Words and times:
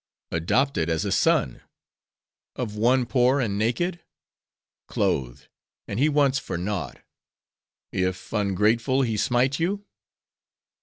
"Adopted 0.31 0.89
as 0.89 1.05
a 1.05 1.11
son." 1.11 1.61
"Of 2.55 2.75
one 2.75 3.05
poor, 3.05 3.39
and 3.39 3.59
naked?" 3.59 3.99
"Clothed, 4.87 5.47
and 5.87 5.99
he 5.99 6.09
wants 6.09 6.39
for 6.39 6.57
naught." 6.57 7.01
"If 7.91 8.33
ungrateful, 8.33 9.03
he 9.03 9.15
smite 9.15 9.59
you?" 9.59 9.85